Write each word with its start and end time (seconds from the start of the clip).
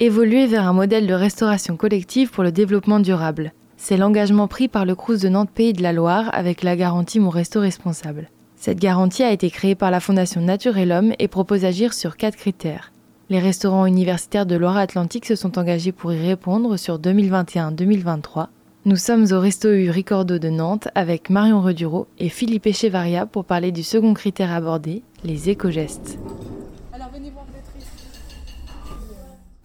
Évoluer 0.00 0.48
vers 0.48 0.66
un 0.66 0.72
modèle 0.72 1.06
de 1.06 1.14
restauration 1.14 1.76
collective 1.76 2.32
pour 2.32 2.42
le 2.42 2.50
développement 2.50 2.98
durable. 2.98 3.52
C'est 3.76 3.96
l'engagement 3.96 4.48
pris 4.48 4.66
par 4.66 4.84
le 4.84 4.96
Crous 4.96 5.20
de 5.20 5.28
Nantes 5.28 5.52
Pays 5.54 5.72
de 5.72 5.84
la 5.84 5.92
Loire 5.92 6.30
avec 6.32 6.64
la 6.64 6.74
garantie 6.74 7.20
Mon 7.20 7.30
Resto 7.30 7.60
Responsable. 7.60 8.28
Cette 8.56 8.80
garantie 8.80 9.22
a 9.22 9.30
été 9.30 9.50
créée 9.50 9.76
par 9.76 9.92
la 9.92 10.00
Fondation 10.00 10.40
Nature 10.40 10.78
et 10.78 10.84
l'Homme 10.84 11.12
et 11.20 11.28
propose 11.28 11.60
d'agir 11.60 11.94
sur 11.94 12.16
quatre 12.16 12.34
critères. 12.34 12.90
Les 13.30 13.38
restaurants 13.38 13.86
universitaires 13.86 14.46
de 14.46 14.56
Loire-Atlantique 14.56 15.26
se 15.26 15.36
sont 15.36 15.60
engagés 15.60 15.92
pour 15.92 16.12
y 16.12 16.18
répondre 16.18 16.76
sur 16.76 16.98
2021-2023. 16.98 18.48
Nous 18.86 18.96
sommes 18.96 19.26
au 19.30 19.38
Resto 19.38 19.68
U 19.68 19.90
Ricordo 19.90 20.40
de 20.40 20.48
Nantes 20.48 20.88
avec 20.96 21.30
Marion 21.30 21.62
Reduro 21.62 22.08
et 22.18 22.30
Philippe 22.30 22.66
Echevaria 22.66 23.26
pour 23.26 23.44
parler 23.44 23.70
du 23.70 23.84
second 23.84 24.12
critère 24.12 24.50
abordé, 24.50 25.04
les 25.22 25.50
éco-gestes. 25.50 26.18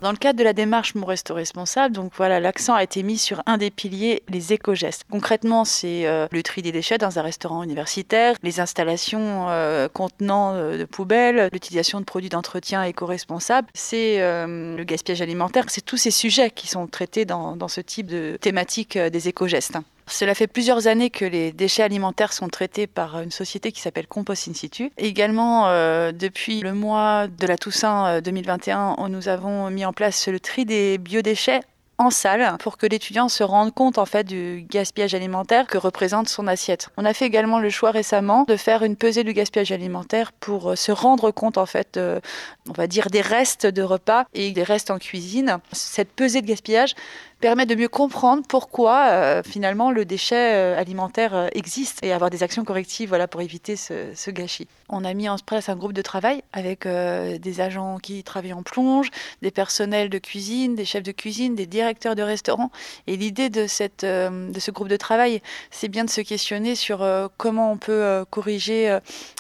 Dans 0.02 0.12
le 0.12 0.18
cadre 0.18 0.40
de 0.40 0.46
la 0.46 0.54
démarche 0.54 0.96
Mon 0.96 1.06
Resto 1.06 1.34
Responsable, 1.34 1.94
donc 1.94 2.14
voilà, 2.16 2.40
l'accent 2.40 2.74
a 2.74 2.84
été 2.84 3.04
mis 3.04 3.18
sur 3.18 3.44
un 3.46 3.58
des 3.58 3.70
piliers, 3.70 4.24
les 4.30 4.54
éco-gestes. 4.54 5.04
Concrètement, 5.12 5.66
c'est 5.66 6.08
euh, 6.08 6.26
le 6.32 6.42
tri 6.42 6.62
des 6.62 6.72
déchets 6.72 6.98
dans 6.98 7.20
un 7.20 7.22
restaurant 7.22 7.64
universitaire, 7.64 8.36
les 8.42 8.62
installations 8.62 9.50
euh, 9.50 9.90
contenant 9.90 10.54
euh, 10.54 10.78
de 10.78 10.86
poubelles, 10.86 11.50
l'utilisation 11.52 12.00
de 12.00 12.06
produits 12.06 12.30
d'entretien 12.30 12.82
éco-responsables, 12.84 13.68
c'est 13.74 14.20
le 14.20 14.84
gaspillage 14.84 15.22
alimentaire, 15.22 15.66
c'est 15.68 15.84
tous 15.84 15.98
ces 15.98 16.12
sujets 16.12 16.50
qui 16.50 16.68
sont 16.68 16.88
traités 16.88 17.26
dans, 17.26 17.58
dans 17.58 17.68
ce 17.68 17.82
type 17.82 18.08
de 18.08 18.38
thématique 18.40 18.98
des 18.98 19.28
éco-gestes. 19.28 19.78
Cela 20.10 20.34
fait 20.34 20.48
plusieurs 20.48 20.88
années 20.88 21.10
que 21.12 21.24
les 21.24 21.52
déchets 21.52 21.84
alimentaires 21.84 22.34
sont 22.34 22.48
traités 22.48 22.88
par 22.88 23.22
une 23.22 23.32
société 23.32 23.72
qui 23.72 23.80
s'appelle 23.80 24.08
Compost 24.08 24.48
Institute. 24.48 24.92
également, 24.98 25.68
euh, 25.68 26.12
depuis 26.12 26.62
le 26.62 26.74
mois 26.74 27.28
de 27.28 27.46
la 27.46 27.58
Toussaint 27.58 28.20
2021, 28.22 28.96
euh, 28.98 29.08
nous 29.08 29.28
avons 29.28 29.70
mis 29.70 29.86
en 29.86 29.94
place 29.94 30.28
le 30.28 30.40
tri 30.40 30.66
des 30.66 30.98
biodéchets 30.98 31.62
en 32.00 32.10
salle 32.10 32.56
pour 32.60 32.78
que 32.78 32.88
l'étudiant 32.88 33.28
se 33.28 33.44
rende 33.44 33.74
compte 33.74 33.98
en 33.98 34.06
fait 34.06 34.24
du 34.24 34.66
gaspillage 34.70 35.14
alimentaire 35.14 35.68
que 35.68 35.78
représente 35.78 36.30
son 36.30 36.48
assiette. 36.48 36.90
On 36.96 37.04
a 37.04 37.14
fait 37.14 37.26
également 37.26 37.60
le 37.60 37.70
choix 37.70 37.92
récemment 37.92 38.46
de 38.48 38.56
faire 38.56 38.84
une 38.84 38.96
pesée 38.96 39.26
du 39.26 39.34
gaspillage 39.34 39.74
alimentaire 39.74 40.32
pour 40.32 40.72
euh, 40.72 40.76
se 40.76 40.94
rendre 40.94 41.32
compte 41.32 41.58
en 41.58 41.66
fait, 41.66 42.00
on 42.00 42.72
va 42.72 42.88
dire 42.88 43.10
des 43.10 43.22
restes 43.22 43.68
de 43.68 43.82
repas 43.82 44.26
et 44.34 44.52
des 44.52 44.64
restes 44.64 44.92
en 44.92 44.98
cuisine. 44.98 45.60
Cette 45.74 46.10
pesée 46.10 46.42
de 46.42 46.48
gaspillage 46.48 46.96
permet 47.40 47.66
de 47.66 47.76
mieux 47.76 47.88
comprendre 47.88 48.44
pourquoi 48.48 49.08
euh, 49.10 49.44
finalement 49.44 49.92
le 49.92 50.06
déchet 50.06 50.56
euh, 50.56 50.80
alimentaire 50.80 51.36
euh, 51.36 51.48
existe 51.54 52.04
et 52.04 52.12
avoir 52.12 52.30
des 52.30 52.44
actions 52.44 52.66
correctives 52.66 53.10
voilà, 53.10 53.28
pour 53.28 53.42
éviter 53.42 53.76
ce, 53.76 54.30
gâchis. 54.30 54.68
On 54.90 55.06
a 55.06 55.14
mis 55.14 55.30
en 55.30 55.38
place 55.38 55.70
un 55.70 55.76
groupe 55.76 55.94
de 55.94 56.02
travail 56.02 56.44
avec 56.54 56.86
des 56.86 57.62
agents 57.62 57.98
qui 57.98 58.24
travaillent 58.24 58.54
en 58.54 58.64
plonge, 58.64 59.10
des 59.42 59.52
personnels 59.52 60.10
de 60.10 60.18
cuisine, 60.18 60.76
des 60.76 60.86
chefs 60.86 61.04
de 61.04 61.12
cuisine, 61.12 61.56
des 61.56 61.66
directeurs 61.66 62.16
de 62.16 62.22
restaurants. 62.22 62.72
Et 63.08 63.16
l'idée 63.16 63.50
de, 63.50 63.66
cette, 63.68 64.06
de 64.06 64.60
ce 64.60 64.72
groupe 64.72 64.88
de 64.88 64.98
travail, 64.98 65.42
c'est 65.72 65.88
bien 65.88 66.06
de 66.06 66.10
se 66.10 66.22
questionner 66.22 66.76
sur 66.76 67.08
comment 67.38 67.72
on 67.72 67.78
peut 67.78 68.26
corriger 68.30 68.98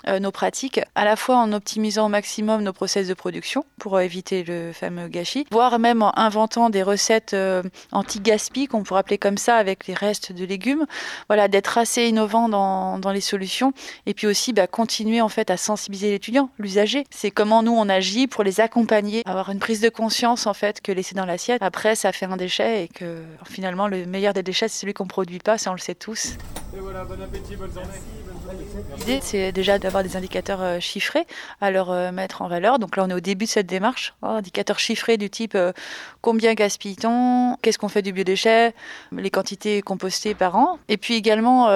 nos 0.08 0.32
pratiques, 0.32 0.82
à 0.96 1.06
la 1.06 1.16
fois 1.16 1.38
en 1.38 1.52
optimisant 1.52 2.08
au 2.08 2.10
maximum 2.10 2.64
nos 2.64 2.74
process 2.74 3.08
de 3.08 3.14
production 3.14 3.66
pour 3.80 4.00
éviter 4.00 4.44
le 4.44 4.72
fameux 4.72 5.08
gâchis, 5.08 5.46
voire 5.52 5.78
même 5.80 6.02
en 6.02 6.18
inventant 6.18 6.70
des 6.70 6.84
recettes 6.84 7.36
anti-gaspi, 7.92 8.68
qu'on 8.68 8.84
pourrait 8.84 9.02
appeler 9.02 9.18
comme 9.18 9.38
ça, 9.38 9.58
avec 9.58 9.88
les 9.88 9.94
restes 9.94 10.32
de 10.32 10.46
légumes. 10.46 10.86
Voilà, 11.28 11.48
d'être 11.48 11.78
assez 11.78 12.08
innovant 12.08 12.50
dans, 12.50 13.00
dans, 13.00 13.12
les 13.12 13.22
solutions. 13.22 13.74
Et 14.06 14.14
puis 14.14 14.28
aussi, 14.28 14.54
bah, 14.54 14.68
continuer 14.68 15.22
en 15.22 15.30
fait 15.30 15.50
à 15.50 15.58
sensibiliser 15.58 16.12
l'étudiant, 16.12 16.50
l'usager. 16.58 17.06
C'est 17.10 17.32
comment 17.32 17.64
nous, 17.64 17.74
on 17.74 17.90
agit 17.90 18.28
pour 18.28 18.44
les 18.44 18.60
accompagner, 18.60 19.24
avoir 19.26 19.50
une 19.50 19.60
prise 19.60 19.82
de 19.82 19.90
conscience 19.90 20.48
en 20.48 20.54
fait 20.54 20.82
que 20.82 20.92
laisser 20.92 21.16
dans 21.16 21.26
l'assiette, 21.26 21.62
après, 21.62 21.96
ça 21.96 22.12
fait 22.12 22.26
un 22.26 22.38
déchet 22.38 22.84
et 22.84 22.88
que 22.88 23.24
finalement, 23.46 23.88
le 23.88 24.06
meilleur 24.06 24.34
des 24.34 24.44
déchets, 24.44 24.68
c'est 24.68 24.80
celui 24.80 24.94
qu'on 24.94 25.08
produit 25.08 25.40
pas, 25.40 25.58
ça 25.58 25.72
on 25.72 25.74
le 25.74 25.80
sait 25.80 25.96
tous. 25.96 26.36
Et 26.76 26.80
voilà, 26.80 27.04
bon 27.04 27.20
appétit, 27.22 27.56
bonne 27.56 27.74
journée. 27.74 27.90
L'idée, 28.98 29.20
c'est 29.22 29.52
déjà 29.52 29.80
d'avoir 29.80 30.04
des 30.04 30.16
indicateurs 30.16 30.62
euh, 30.62 30.80
chiffrés 30.80 31.26
à 31.62 31.72
leur 31.72 31.90
euh, 31.90 32.12
mettre 32.12 32.44
en 32.44 32.48
valeur. 32.48 32.78
Donc 32.78 32.96
là, 32.96 33.04
on 33.06 33.10
est 33.10 33.14
au 33.14 33.20
début 33.20 33.46
de 33.46 33.50
cette 33.50 33.66
démarche. 33.66 34.14
Hein, 34.22 34.36
indicateurs 34.38 34.78
chiffrés 34.78 35.18
du 35.18 35.30
type 35.32 35.56
euh, 35.56 35.72
combien 36.22 36.54
gaspille-t-on, 36.54 37.58
qu'est-ce 37.62 37.80
qu'on 37.80 37.90
fait 37.90 38.04
du 38.04 38.14
biodéchet, 38.14 38.74
les 39.12 39.30
quantités 39.32 39.82
compostées 39.82 40.36
par 40.36 40.56
an. 40.58 40.78
Et 40.90 40.98
puis 40.98 41.16
également 41.16 41.70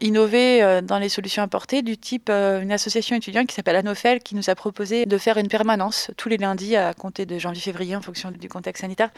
innover 0.00 0.80
dans 0.82 0.98
les 0.98 1.08
solutions 1.08 1.42
apportées 1.42 1.82
du 1.82 1.98
type 1.98 2.30
une 2.30 2.70
association 2.70 3.16
étudiante 3.16 3.46
qui 3.48 3.54
s'appelle 3.54 3.76
Anofel 3.76 4.20
qui 4.20 4.34
nous 4.34 4.50
a 4.50 4.54
proposé 4.54 5.06
de 5.06 5.18
faire 5.18 5.36
une 5.36 5.48
permanence 5.48 6.10
tous 6.16 6.28
les 6.28 6.36
lundis 6.36 6.76
à 6.76 6.94
compter 6.94 7.26
de 7.26 7.38
janvier-février 7.38 7.96
en 7.96 8.02
fonction 8.02 8.30
du 8.30 8.48
contexte 8.48 8.82
sanitaire 8.82 9.10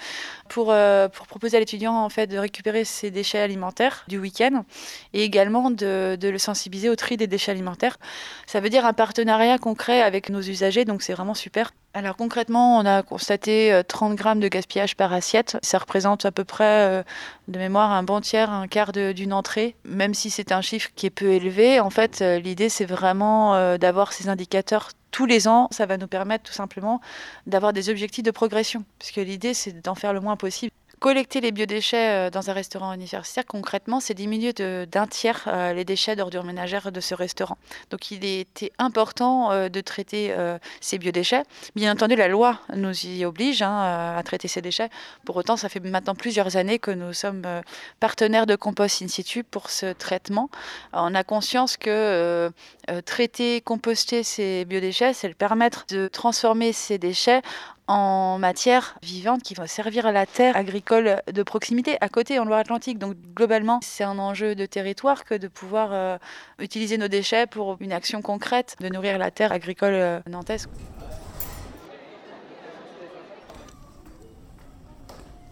pour, 0.49 0.75
pour 1.13 1.27
proposer 1.27 1.59
à 1.59 1.61
l'étudiant 1.61 1.95
en 1.95 2.09
fait 2.09 2.27
de 2.27 2.39
récupérer 2.39 2.85
ses 2.85 3.11
déchets 3.11 3.41
alimentaires 3.41 4.05
du 4.09 4.19
week-end 4.19 4.65
et 5.13 5.20
également 5.23 5.71
de, 5.71 6.17
de 6.21 6.29
le 6.29 6.39
sensibiliser 6.39 6.89
au 6.89 6.97
tri 6.97 7.17
des 7.17 7.27
déchets 7.27 7.53
alimentaires. 7.53 7.99
Ça 8.47 8.61
veut 8.61 8.71
dire 8.71 8.87
un 8.87 8.93
partenariat 8.93 9.59
concret 9.59 10.03
avec 10.03 10.31
nos 10.31 10.41
usagers, 10.41 10.85
donc 10.85 11.03
c'est 11.03 11.13
vraiment 11.13 11.35
super. 11.35 11.73
Alors 11.93 12.17
concrètement, 12.17 12.79
on 12.79 12.87
a 12.87 13.03
constaté 13.03 13.83
30 13.89 14.13
euh, 14.13 14.15
grammes 14.15 14.39
de 14.39 14.47
gaspillage 14.47 14.97
par 14.97 15.13
assiette. 15.13 15.59
Ça 15.63 15.79
représente 15.79 16.25
à 16.25 16.31
peu 16.31 16.45
près, 16.45 16.87
euh, 16.87 17.03
de 17.49 17.59
mémoire, 17.59 17.91
un 17.91 18.05
bon 18.05 18.21
tiers, 18.21 18.51
un 18.53 18.69
quart 18.69 18.93
d'une 18.93 19.33
entrée. 19.33 19.75
Même 19.85 20.15
si 20.15 20.31
c'est 20.31 20.53
un 20.53 20.61
chiffre 20.61 20.91
qui 20.95 21.07
est 21.07 21.11
peu 21.11 21.33
élevé, 21.33 21.81
en 21.81 21.91
fait, 21.91 22.23
euh, 22.23 22.39
l'idée 22.39 22.69
c'est 22.69 22.85
vraiment 22.85 23.77
d'avoir 23.79 24.13
ces 24.13 24.29
indicateurs 24.29 24.91
tous 25.11 25.27
les 25.27 25.49
ans. 25.49 25.69
Ça 25.73 25.87
va 25.87 25.97
nous 25.97 26.07
permettre 26.07 26.45
tout 26.45 26.53
simplement 26.53 27.01
d'avoir 27.47 27.73
des 27.73 27.91
objectifs 27.91 28.25
de 28.25 28.31
progression, 28.31 28.85
puisque 29.01 29.17
l'idée 29.17 29.55
c'est 29.55 29.83
d'en 29.83 29.97
faire 29.97 30.13
le 30.13 30.21
moins 30.21 30.37
possible. 30.37 30.73
Collecter 31.01 31.41
les 31.41 31.51
biodéchets 31.51 32.11
euh, 32.11 32.31
dans 32.31 32.51
un 32.51 32.53
restaurant 32.53 32.93
universitaire, 32.93 33.47
concrètement, 33.47 34.01
c'est 34.01 34.13
diminuer 34.13 34.53
d'un 34.53 35.07
tiers 35.07 35.45
euh, 35.47 35.73
les 35.73 35.87
déchets 35.87 36.15
d'ordures 36.15 36.45
ménagères 36.45 36.93
de 36.93 37.01
ce 37.01 37.15
restaurant. 37.15 37.57
Donc 37.89 38.11
il 38.11 38.23
était 38.23 38.71
important 38.79 39.51
euh, 39.51 39.71
de 39.71 39.81
traiter 39.81 40.35
ces 40.83 40.99
biodéchets. 40.99 41.45
Bien 41.75 41.93
entendu, 41.93 42.17
la 42.17 42.29
loi 42.29 42.61
nous 42.77 43.07
y 43.07 43.25
oblige 43.25 43.63
hein, 43.63 44.15
à 44.19 44.23
traiter 44.25 44.47
ces 44.47 44.61
déchets. 44.61 44.91
Pour 45.25 45.37
autant, 45.37 45.57
ça 45.57 45.71
fait 45.71 45.81
maintenant 45.81 46.15
plusieurs 46.15 46.59
années 46.59 46.79
que 46.79 46.91
nous 46.91 47.15
sommes 47.15 47.47
partenaires 47.99 48.45
de 48.45 48.55
Compost 48.55 49.01
In 49.01 49.09
situ 49.09 49.43
pour 49.43 49.71
ce 49.71 49.93
traitement. 49.93 50.51
On 50.93 51.15
a 51.15 51.25
conscience 51.25 51.79
que 51.79 52.53
traiter, 53.07 53.63
composter 53.63 54.23
ces 54.23 54.65
biodéchets, 54.67 55.15
c'est 55.15 55.29
le 55.29 55.35
permettre 55.35 55.87
de 55.89 56.09
transformer 56.09 56.73
ces 56.73 56.99
déchets 56.99 57.41
en 57.91 58.39
matière 58.39 58.97
vivante 59.03 59.43
qui 59.43 59.55
va 59.55 59.67
servir 59.67 60.07
à 60.07 60.13
la 60.13 60.25
terre 60.25 60.57
agricole 60.57 61.21
de 61.27 61.43
proximité, 61.43 61.97
à 62.01 62.09
côté 62.09 62.39
en 62.39 62.45
Loire-Atlantique. 62.45 62.99
Donc 62.99 63.17
globalement, 63.35 63.81
c'est 63.83 64.05
un 64.05 64.21
enjeu 64.21 64.55
de 64.55 64.65
territoire 64.65 65.25
que 65.25 65.35
de 65.35 65.49
pouvoir 65.49 65.93
euh, 65.93 66.17
utiliser 66.61 66.99
nos 66.99 67.09
déchets 67.09 67.49
pour 67.49 67.79
une 67.81 67.93
action 67.93 68.23
concrète 68.23 68.77
de 68.79 68.89
nourrir 68.89 69.19
la 69.19 69.33
terre 69.33 69.51
agricole 69.51 69.95
euh, 69.95 70.21
nantaise. 70.29 70.69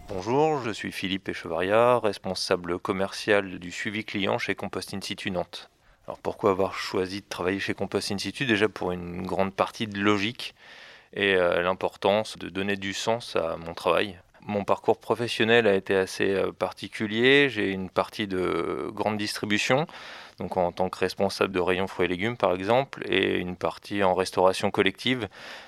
Bonjour, 0.07 0.61
je 0.61 0.71
suis 0.71 0.93
Philippe 0.93 1.27
Echevaria, 1.27 1.99
responsable 1.99 2.79
commercial 2.79 3.59
du 3.59 3.69
suivi 3.69 4.05
client 4.05 4.37
chez 4.37 4.55
Compost 4.55 4.93
Institut 4.93 5.31
Nantes. 5.31 5.69
Alors 6.07 6.19
pourquoi 6.19 6.51
avoir 6.51 6.73
choisi 6.73 7.19
de 7.19 7.27
travailler 7.27 7.59
chez 7.59 7.73
Compost 7.73 8.13
Institut 8.13 8.45
Déjà 8.45 8.69
pour 8.69 8.93
une 8.93 9.27
grande 9.27 9.53
partie 9.53 9.87
de 9.87 9.99
logique 9.99 10.55
et 11.13 11.35
euh, 11.35 11.61
l'importance 11.61 12.37
de 12.37 12.49
donner 12.49 12.75
du 12.75 12.93
sens 12.93 13.35
à 13.35 13.57
mon 13.57 13.73
travail. 13.73 14.19
Mon 14.41 14.63
parcours 14.63 14.99
professionnel 14.99 15.67
a 15.67 15.73
été 15.73 15.95
assez 15.95 16.31
euh, 16.31 16.51
particulier. 16.51 17.49
J'ai 17.49 17.71
une 17.71 17.89
partie 17.89 18.27
de 18.27 18.89
grande 18.93 19.17
distribution, 19.17 19.85
donc 20.39 20.57
en 20.57 20.71
tant 20.71 20.89
que 20.89 20.99
responsable 20.99 21.53
de 21.53 21.59
rayon 21.59 21.87
fruits 21.87 22.05
et 22.05 22.09
légumes 22.09 22.37
par 22.37 22.53
exemple, 22.53 23.03
et 23.09 23.37
une 23.37 23.55
partie 23.55 24.03
en 24.03 24.13
restauration 24.13 24.71
collective. 24.71 25.27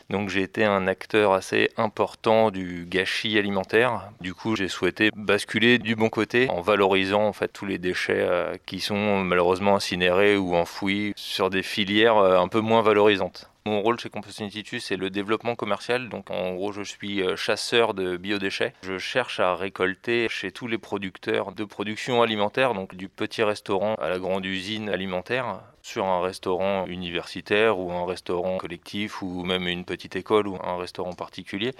Donc 0.09 0.29
j'ai 0.29 0.41
été 0.41 0.65
un 0.65 0.87
acteur 0.87 1.33
assez 1.33 1.69
important 1.77 2.51
du 2.51 2.85
gâchis 2.89 3.37
alimentaire. 3.37 4.09
Du 4.19 4.33
coup, 4.33 4.55
j'ai 4.55 4.67
souhaité 4.67 5.09
basculer 5.15 5.77
du 5.77 5.95
bon 5.95 6.09
côté 6.09 6.49
en 6.49 6.61
valorisant 6.61 7.25
en 7.25 7.33
fait 7.33 7.47
tous 7.47 7.65
les 7.65 7.77
déchets 7.77 8.13
euh, 8.17 8.55
qui 8.65 8.79
sont 8.79 9.19
malheureusement 9.23 9.75
incinérés 9.75 10.37
ou 10.37 10.55
enfouis 10.55 11.13
sur 11.15 11.49
des 11.49 11.63
filières 11.63 12.17
un 12.17 12.47
peu 12.47 12.59
moins 12.59 12.81
valorisantes. 12.81 13.51
Mon 13.67 13.83
rôle 13.83 13.99
chez 13.99 14.09
Compost 14.09 14.41
Institute, 14.41 14.81
c'est 14.81 14.95
le 14.95 15.11
développement 15.11 15.53
commercial. 15.53 16.09
Donc, 16.09 16.31
en 16.31 16.55
gros, 16.55 16.71
je 16.71 16.81
suis 16.81 17.21
euh, 17.21 17.35
chasseur 17.35 17.93
de 17.93 18.17
biodéchets. 18.17 18.73
Je 18.81 18.97
cherche 18.97 19.39
à 19.39 19.55
récolter 19.55 20.27
chez 20.29 20.51
tous 20.51 20.65
les 20.65 20.79
producteurs 20.79 21.51
de 21.51 21.63
production 21.63 22.23
alimentaire, 22.23 22.73
donc 22.73 22.95
du 22.95 23.07
petit 23.07 23.43
restaurant 23.43 23.93
à 24.01 24.09
la 24.09 24.17
grande 24.17 24.43
usine 24.47 24.60
alimentaire, 24.89 25.61
sur 25.81 26.05
un 26.05 26.21
restaurant 26.21 26.85
universitaire 26.87 27.79
ou 27.79 27.91
un 27.91 28.05
restaurant 28.05 28.57
collectif 28.57 29.21
ou 29.21 29.43
même 29.43 29.67
une 29.67 29.85
petite 29.85 30.15
école 30.15 30.47
ou 30.47 30.57
un 30.63 30.77
restaurant 30.77 31.13
particulier 31.13 31.73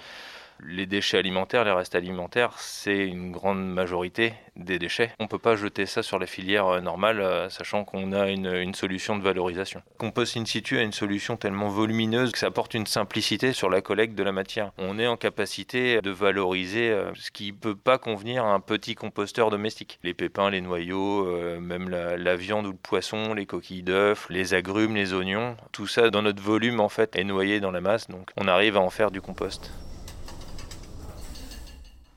Les 0.60 0.86
déchets 0.86 1.18
alimentaires, 1.18 1.64
les 1.64 1.72
restes 1.72 1.94
alimentaires, 1.94 2.52
c'est 2.58 3.06
une 3.06 3.32
grande 3.32 3.64
majorité 3.64 4.34
des 4.56 4.78
déchets. 4.78 5.12
On 5.18 5.24
ne 5.24 5.28
peut 5.28 5.38
pas 5.38 5.56
jeter 5.56 5.86
ça 5.86 6.02
sur 6.02 6.18
la 6.18 6.26
filière 6.26 6.66
euh, 6.66 6.80
normale, 6.80 7.20
euh, 7.20 7.48
sachant 7.48 7.84
qu'on 7.84 8.12
a 8.12 8.28
une, 8.28 8.74
solution 8.74 9.16
de 9.16 9.22
valorisation. 9.22 9.82
Compost 9.98 10.36
in 10.36 10.44
situ 10.44 10.78
a 10.78 10.82
une 10.82 10.92
solution 10.92 11.36
tellement 11.36 11.68
volumineuse 11.68 12.32
que 12.32 12.38
ça 12.38 12.46
apporte 12.46 12.74
une 12.74 12.86
simplicité 12.86 13.52
sur 13.52 13.70
la 13.70 13.80
collecte 13.80 14.14
de 14.14 14.22
la 14.22 14.32
matière. 14.32 14.72
On 14.78 14.98
est 14.98 15.06
en 15.06 15.16
capacité 15.16 16.00
de 16.00 16.10
valoriser 16.10 16.90
euh, 16.90 17.12
ce 17.14 17.30
qui 17.30 17.52
ne 17.52 17.56
peut 17.56 17.76
pas 17.76 17.98
convenir 17.98 18.44
à 18.44 18.52
un 18.52 18.60
petit 18.60 18.94
composteur 18.94 19.50
domestique. 19.50 19.98
Les 20.02 20.14
pépins, 20.14 20.50
les 20.50 20.60
noyaux, 20.60 21.26
même 21.60 21.88
la, 21.88 22.16
la, 22.16 22.36
viande 22.36 22.66
ou 22.66 22.72
le 22.72 22.76
poisson, 22.76 23.34
les 23.34 23.46
coquilles 23.46 23.82
les 24.30 24.54
agrumes, 24.54 24.94
les 24.94 25.12
oignons, 25.12 25.56
tout 25.72 25.86
ça 25.86 26.10
dans 26.10 26.22
notre 26.22 26.42
volume 26.42 26.80
en 26.80 26.88
fait 26.88 27.16
est 27.16 27.24
noyé 27.24 27.60
dans 27.60 27.70
la 27.70 27.80
masse, 27.80 28.08
donc 28.08 28.30
on 28.36 28.48
arrive 28.48 28.76
à 28.76 28.80
en 28.80 28.90
faire 28.90 29.10
du 29.10 29.20
compost. 29.20 29.72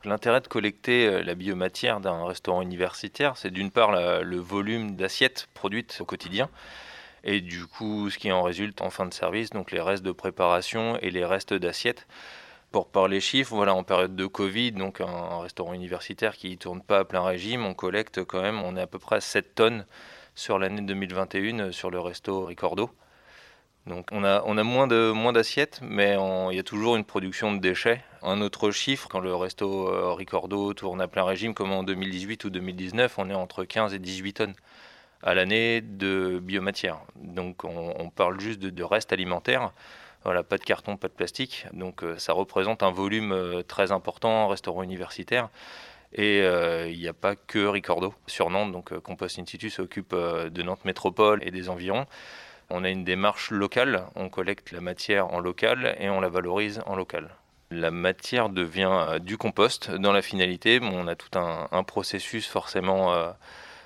L'intérêt 0.04 0.42
de 0.42 0.48
collecter 0.48 1.08
euh, 1.08 1.24
la 1.24 1.34
biomatière 1.34 2.00
d'un 2.00 2.26
restaurant 2.26 2.62
universitaire, 2.62 3.38
c'est 3.38 3.50
d'une 3.50 3.72
part 3.72 3.92
le 4.24 4.38
volume 4.38 4.96
d'assiettes 4.96 5.48
produites 5.54 5.98
au 6.00 6.06
quotidien, 6.06 6.50
et 7.24 7.42
du 7.42 7.66
coup 7.66 8.10
ce 8.10 8.18
qui 8.18 8.32
en 8.32 8.44
résulte 8.44 8.82
en 8.82 8.90
fin 8.90 9.06
de 9.06 9.14
service, 9.14 9.50
donc 9.50 9.72
les 9.72 9.82
restes 9.82 10.04
de 10.04 10.12
préparation 10.12 10.98
et 11.00 11.10
les 11.10 11.26
restes 11.26 11.54
d'assiettes. 11.54 12.08
Pour 12.72 12.88
parler 12.88 13.22
chiffres, 13.22 13.56
voilà, 13.56 13.74
en 13.74 13.84
période 13.84 14.16
de 14.16 14.26
Covid, 14.26 14.74
donc 14.74 15.00
un, 15.00 15.40
restaurant 15.40 15.74
universitaire 15.74 16.36
qui 16.36 16.52
ne 16.52 16.56
tourne 16.56 16.82
pas 16.82 17.00
à 17.00 17.06
plein 17.06 17.24
régime, 17.24 17.66
on 17.66 17.74
collecte 17.74 18.24
quand 18.26 18.42
même, 18.42 18.62
on 18.62 18.76
est 18.76 18.82
à 18.82 18.88
peu 18.88 19.00
près 19.00 19.16
à 19.16 19.22
7 19.22 19.56
tonnes 19.56 19.86
sur 20.36 20.60
l'année 20.60 20.82
2021 20.82 21.72
sur 21.72 21.90
le 21.90 22.00
resto 22.00 22.46
Ricordo. 22.46 22.92
Donc 23.88 24.08
on 24.12 24.24
a, 24.24 24.64
moins, 24.64 24.88
de, 24.88 25.32
d'assiettes, 25.32 25.80
mais 25.84 26.18
il 26.52 26.56
y 26.56 26.60
a 26.60 26.64
toujours 26.64 26.96
une 26.96 27.04
production 27.04 27.54
de 27.54 27.60
déchets. 27.60 28.04
Un 28.24 28.42
autre 28.42 28.72
chiffre, 28.72 29.08
quand 29.08 29.20
le 29.20 29.36
resto 29.36 29.88
euh, 29.88 30.14
Ricordo 30.14 30.74
tourne 30.74 31.02
à 31.02 31.08
plein 31.08 31.24
régime, 31.24 31.54
comme 31.54 31.72
en 31.72 31.84
2018 31.84 32.46
ou 32.46 32.50
2019, 32.50 33.20
on 33.20 33.30
est 33.30 33.36
entre 33.36 33.64
15 33.64 33.94
et 33.94 34.00
18 34.00 34.34
tonnes 34.34 34.56
à 35.22 35.36
l'année 35.36 35.82
de 35.82 36.40
biomatière. 36.42 36.98
Donc 37.16 37.64
on, 37.64 38.10
parle 38.10 38.40
juste 38.40 38.60
de, 38.60 38.84
restes 38.84 39.14
alimentaires. 39.14 39.72
Voilà, 40.24 40.42
pas 40.42 40.58
de 40.58 40.64
carton, 40.64 40.98
pas 40.98 41.08
de 41.08 41.14
plastique. 41.14 41.68
Donc 41.72 42.04
euh, 42.04 42.18
ça 42.18 42.34
représente 42.34 42.82
un 42.82 42.90
volume 42.90 43.32
euh, 43.32 43.62
très 43.62 43.92
important 43.92 44.46
en 44.46 44.48
restaurant 44.48 44.82
universitaire. 44.82 45.50
Et 46.18 46.40
il 46.40 46.98
n'y 46.98 47.10
a 47.10 47.14
pas 47.14 47.36
que 47.36 47.66
Ricordo 47.66 48.14
sur 48.26 48.50
Nantes. 48.50 48.72
Donc 48.72 48.98
Compost 49.00 49.38
Institute 49.38 49.72
s'occupe 49.72 50.16
de 50.16 50.64
Nantes 50.64 50.86
Métropole 50.86 51.42
et 51.46 51.52
des 51.52 51.70
environs. 51.70 52.06
On 52.70 52.84
a 52.84 52.90
une 52.90 53.04
démarche 53.04 53.52
locale, 53.52 54.06
on 54.16 54.30
collecte 54.30 54.72
la 54.72 54.82
matière 54.82 55.32
en 55.34 55.40
local 55.40 55.96
et 56.00 56.10
on 56.10 56.20
la 56.20 56.30
valorise 56.30 56.82
en 56.88 56.96
local. 56.96 57.30
La 57.70 57.92
matière 57.92 58.50
devient 58.50 58.90
euh, 58.92 59.20
du 59.20 59.38
compost 59.38 59.92
dans 59.92 60.12
la 60.12 60.22
finalité. 60.22 60.80
on 60.82 61.08
a 61.08 61.16
tout 61.16 61.38
un, 61.38 61.84
processus 61.84 62.48
forcément 62.48 63.14
euh, 63.14 63.32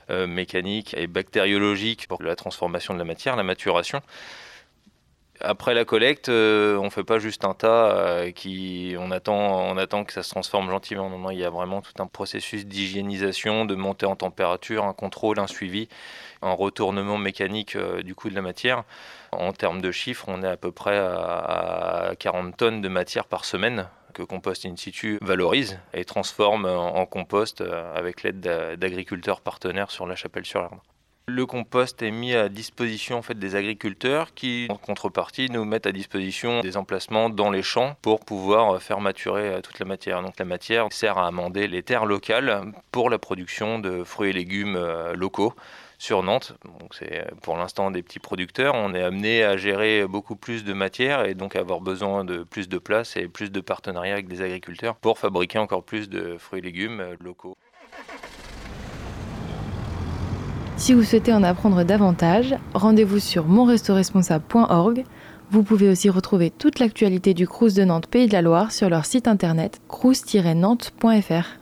euh, 0.10 0.28
mécanique 0.28 0.94
et 0.98 1.08
bactériologique 1.08 2.08
pour 2.08 2.24
la 2.24 2.36
transformation 2.36 2.94
de 2.94 3.00
la 3.00 3.06
matière, 3.06 3.36
la 3.36 3.44
maturation. 3.44 4.02
Après 5.42 5.74
la 5.74 5.86
collecte, 5.86 6.30
on 6.30 6.84
ne 6.84 6.90
fait 6.90 7.04
pas 7.04 7.20
juste 7.20 7.46
un 7.46 7.54
tas 7.54 8.32
qui 8.36 8.96
on 9.00 9.12
attend, 9.12 9.70
on 9.70 9.78
attend 9.78 10.04
que 10.04 10.14
ça 10.14 10.24
se 10.24 10.30
transforme 10.30 10.70
gentiment. 10.70 11.10
Non, 11.10 11.32
il 11.32 11.40
y 11.40 11.46
a 11.46 11.50
vraiment 11.50 11.82
tout 11.82 11.94
un 12.00 12.08
processus 12.08 12.66
d'hygiénisation, 12.66 13.66
de 13.66 13.76
montée 13.76 14.06
en 14.06 14.16
température, 14.16 14.84
un 14.84 14.94
contrôle, 14.94 15.40
un 15.40 15.48
suivi 15.48 15.88
un 16.42 16.52
retournement 16.52 17.18
mécanique 17.18 17.76
euh, 17.76 18.02
du 18.02 18.16
coût 18.16 18.30
de 18.30 18.36
la 18.36 18.42
matière. 18.42 18.84
En 19.32 19.52
termes 19.54 19.82
de 19.82 19.92
chiffres, 19.92 20.26
on 20.28 20.44
est 20.44 20.48
à 20.48 20.58
peu 20.58 20.72
près 20.72 20.98
à 20.98 22.14
40 22.18 22.58
tonnes 22.58 22.82
de 22.82 22.90
matière 22.90 23.26
par 23.26 23.46
semaine 23.46 23.88
que 24.14 24.24
Compost 24.24 24.66
In 24.66 24.76
situ 24.76 25.20
valorise 25.22 25.80
et 25.94 26.04
transforme 26.04 26.66
en 26.66 27.06
compost 27.06 27.62
euh, 27.62 27.94
avec 27.96 28.24
l'aide 28.24 28.40
d'agriculteurs 28.78 29.42
partenaires 29.42 29.92
sur 29.92 30.08
la 30.08 30.16
Chapelle-sur-Erdre. 30.16 30.82
Le 31.30 31.46
compost 31.46 32.02
est 32.02 32.10
mis 32.10 32.34
à 32.34 32.50
disposition 32.50 33.20
en 33.20 33.22
fait, 33.22 33.38
des 33.38 33.56
agriculteurs 33.56 34.34
qui, 34.34 34.66
en 34.70 34.78
contrepartie, 34.78 35.48
nous 35.52 35.64
mettent 35.64 35.86
à 35.86 35.92
disposition 35.92 36.62
des 36.62 36.76
emplacements 36.76 37.30
dans 37.30 37.52
les 37.52 37.62
champs 37.62 37.96
pour 38.02 38.22
pouvoir 38.22 38.72
euh, 38.72 38.80
faire 38.80 39.00
maturer 39.00 39.62
toute 39.62 39.78
la 39.78 39.86
matière. 39.86 40.24
Donc 40.24 40.40
la 40.40 40.46
matière 40.46 40.88
sert 40.90 41.20
à 41.20 41.28
amender 41.28 41.68
les 41.68 41.84
terres 41.84 42.08
locales 42.08 42.74
pour 42.92 43.12
la 43.12 43.20
production 43.20 43.78
de 43.78 44.04
fruits 44.04 44.32
et 44.32 44.34
légumes 44.34 44.76
locaux 45.14 45.54
sur 46.00 46.24
Nantes. 46.24 46.54
Donc 46.80 46.96
c'est 46.96 47.28
pour 47.44 47.58
l'instant 47.58 47.92
des 47.92 48.02
petits 48.02 48.20
producteurs. 48.20 48.74
On 48.74 48.96
est 48.96 49.04
amené 49.04 49.44
à 49.44 49.56
gérer 49.56 50.08
beaucoup 50.08 50.36
plus 50.36 50.64
de 50.64 50.74
matière 50.74 51.26
et 51.26 51.36
donc 51.36 51.56
avoir 51.56 51.80
besoin 51.80 52.26
de 52.26 52.44
plus 52.44 52.68
de 52.70 52.80
place 52.80 53.16
et 53.18 53.28
plus 53.28 53.52
de 53.52 53.62
partenariats 53.62 54.14
avec 54.14 54.28
des 54.28 54.42
agriculteurs 54.42 54.96
pour 54.96 55.20
fabriquer 55.20 55.60
encore 55.60 55.84
plus 55.84 56.10
de 56.10 56.38
fruits 56.40 56.60
et 56.60 56.64
légumes 56.64 57.16
locaux. 57.20 57.56
Si 60.80 60.94
vous 60.94 61.04
souhaitez 61.04 61.34
en 61.34 61.44
apprendre 61.44 61.84
davantage, 61.84 62.56
rendez-vous 62.74 63.20
sur 63.20 63.46
monrestoresponsable.org. 63.46 65.04
Vous 65.52 65.62
pouvez 65.62 65.90
aussi 65.90 66.10
retrouver 66.10 66.52
toute 66.52 66.80
l'actualité 66.80 67.34
du 67.34 67.46
Crous 67.48 67.74
de 67.74 67.84
Nantes 67.84 68.08
Pays 68.08 68.28
de 68.28 68.34
la 68.34 68.42
Loire 68.42 68.72
sur 68.72 68.90
leur 68.90 69.06
site 69.06 69.28
internet 69.28 69.82
crous-nantes.fr. 69.90 71.58